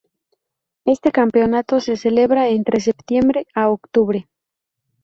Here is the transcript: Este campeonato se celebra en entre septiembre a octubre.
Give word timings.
Este 0.83 1.11
campeonato 1.11 1.79
se 1.79 1.95
celebra 1.95 2.47
en 2.47 2.55
entre 2.55 2.79
septiembre 2.79 3.45
a 3.53 3.69
octubre. 3.69 4.27